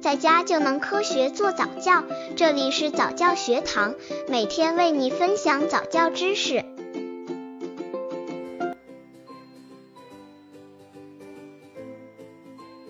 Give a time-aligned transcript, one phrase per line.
[0.00, 2.02] 在家就能科学做早教。
[2.34, 3.94] 这里是早教学堂，
[4.28, 6.64] 每天为你分享早教知识。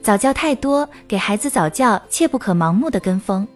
[0.03, 3.47] 早教太多，给孩子早教切不可盲目的跟风。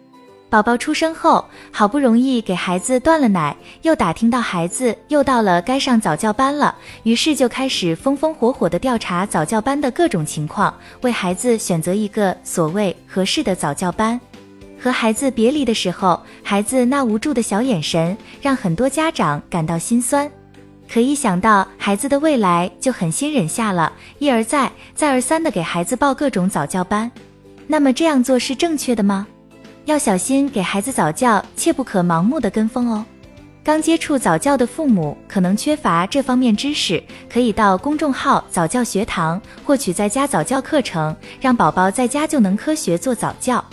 [0.47, 6.73] 宝宝出生后，好不容易给孩子断了奶，又打听到孩子又到了该上早教班了，
[7.03, 14.19] 于是就开始风风火火的调查早教班的各种情况，为孩子选择一个所谓合适的早教班。
[14.79, 20.29] 和孩子别离的时候，孩子那无助的小眼神，让很多家长感到心酸。
[20.87, 27.11] 可一想到孩子的未来，就狠心忍下了，一而再、再而三的给孩子报各种早教班。
[27.67, 29.25] 那么这样做是正确的吗？
[29.85, 33.05] 要小心给孩子早教，切不可盲目的跟风哦。
[33.63, 43.63] 刚接触早教的父母可能缺乏这方面知识，可以到公众号早教学堂获取在家早教课程，让宝宝在家就能科学做早教。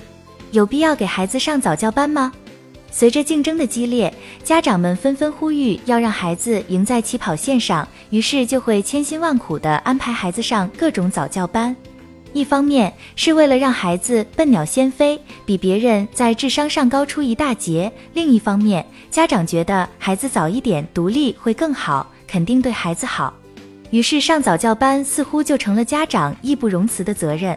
[0.50, 2.30] 有必要给孩子上早教班吗？
[2.90, 4.12] 随着竞争的激烈，
[4.44, 11.74] 家长们纷纷呼吁要让孩子赢在起跑线上，于是就会千辛万苦地安排孩子上各种早教班。
[12.32, 23.34] 一方面是为了让孩子笨鸟先飞，比别人在智商上高出一大截；另一方面，家长觉得孩子早一点独立会更好，肯定对孩子好。
[23.90, 27.56] 于是上早教班似乎就成了家长义不容辞的责任。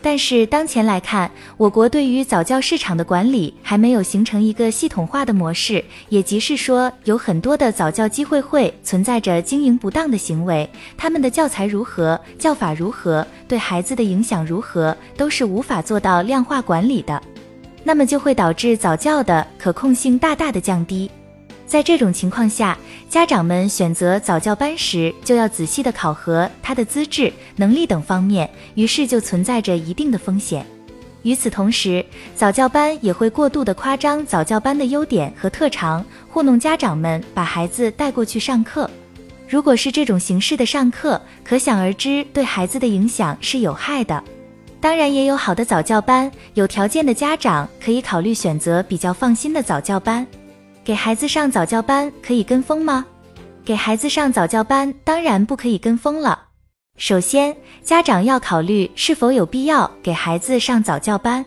[0.00, 17.20] 但是当前来看，我国对于早教市场的管理还没有形成一个系统化的模式，也即是说，有很多的早教机会会存在着经营不当的行为，他们的教材如何，教法如何，对孩子的影响如何，都是无法做到量化管理的，
[17.82, 21.10] 那么就会导致早教的可控性大大的降低。
[21.68, 22.76] 在这种情况下，
[23.10, 30.64] 家长们选择早教班时，就要仔细的考核他的资质、能力等方面，于是就存在着一定的风险。
[31.24, 32.02] 与此同时，
[32.34, 38.90] 早教班也会过度的夸张早教班的优点和特长，糊弄家长们把孩子带过去上课。
[39.46, 44.24] 如果是这种形式的上课，可想而知对孩子的影响是有害的。
[44.80, 50.26] 当然，也有好的早教班，有条件的家长可以考虑选择比较放心的早教班。
[50.88, 53.04] 给孩子上早教班可以跟风吗？
[53.62, 56.46] 给孩子上早教班当然不可以跟风了。
[56.96, 61.44] 首先，家长要考虑是否有必要给孩子上早教班，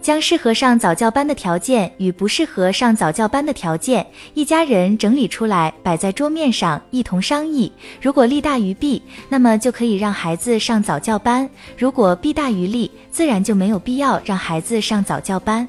[0.00, 7.70] 将适合上早教班的条件与不适合上早教班的条件，一家人整理出来摆在桌面上一同商议。
[8.00, 15.68] 如果利大于弊，那么就可以让孩子上早教班；如果弊大于利，自然就没有必要让孩子上早教班。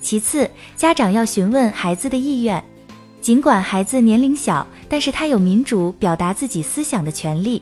[0.00, 2.62] 其次，家长要询问孩子的意愿。
[3.20, 7.60] 尽管孩子年龄小，但是他有民主表达自己思想的权利。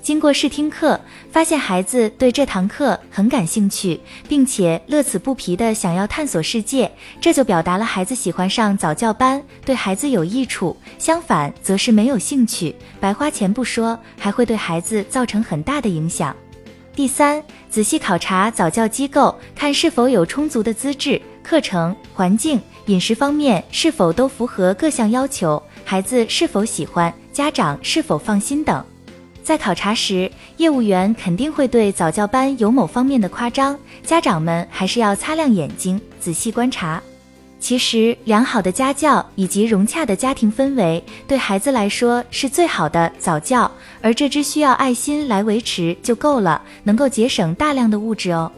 [0.00, 0.98] 经过试听课，
[1.30, 10.74] 发现孩子对这堂课很感兴趣，并且乐此不疲的想要探索世界，这就表达了孩子喜欢上早教班，对孩子有益处。
[10.98, 16.34] 相反，则是没有兴趣，白花钱不说，还会对孩子造成很大的影响。
[16.94, 21.20] 第三，仔细考察早教机构，看是否有充足的资质。
[21.42, 25.62] 课程、环境、饮食方面是否都符合各项要求？
[25.84, 27.12] 孩子是否喜欢？
[27.32, 28.84] 家长是否放心等？
[29.42, 37.02] 在考察时，业务员肯定会对早教班有某方面的夸张，家长们还是要擦亮眼睛，仔细观察。
[37.58, 48.50] 其实，良好的家教以及融洽的家庭氛围，对孩子来说是最好的早教，而这只需要爱心来维持就够了，能够节省大量的物质哦。